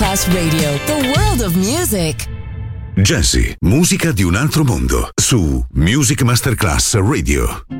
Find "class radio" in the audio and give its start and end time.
0.00-0.78